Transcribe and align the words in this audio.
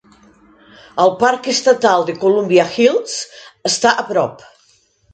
El 1.03 1.11
parc 1.19 1.51
estatal 1.53 2.07
Columbia 2.25 2.67
Hills 2.79 3.17
està 3.75 3.97
a 4.07 4.11
prop. 4.13 4.47